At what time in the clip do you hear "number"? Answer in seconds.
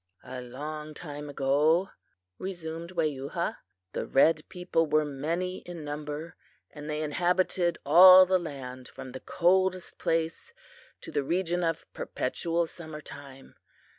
5.85-6.35